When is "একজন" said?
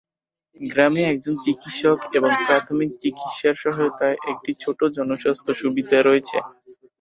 1.05-1.35